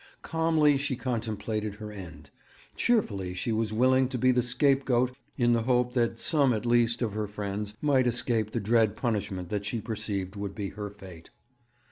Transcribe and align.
Calmly 0.23 0.77
she 0.77 0.95
contemplated 0.95 1.75
her 1.75 1.91
end; 1.91 2.31
cheerfully 2.75 3.35
she 3.35 3.51
was 3.51 3.71
willing 3.71 4.07
to 4.09 4.17
be 4.17 4.31
the 4.31 4.41
scapegoat, 4.41 5.15
in 5.37 5.51
the 5.51 5.61
hope 5.61 5.93
that 5.93 6.19
some 6.19 6.53
at 6.53 6.65
least 6.65 7.03
of 7.03 7.13
her 7.13 7.27
friends 7.27 7.75
might 7.83 8.07
escape 8.07 8.49
the 8.49 8.59
dread 8.59 8.95
punishment 8.95 9.49
that 9.49 9.63
she 9.63 9.79
perceived 9.79 10.35
would 10.35 10.55
be 10.55 10.69
her 10.69 10.89
fate. 10.89 11.29